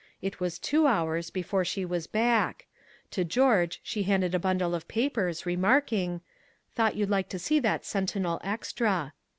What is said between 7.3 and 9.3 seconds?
see that Sentinel extra."